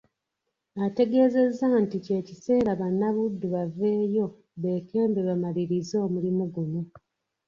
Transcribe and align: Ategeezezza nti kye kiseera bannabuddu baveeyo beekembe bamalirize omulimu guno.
Ategeezezza 0.85 1.67
nti 1.83 1.97
kye 2.05 2.17
kiseera 2.27 2.71
bannabuddu 2.79 3.45
baveeyo 3.55 4.25
beekembe 4.61 5.19
bamalirize 5.27 5.95
omulimu 6.05 6.43
guno. 6.53 6.81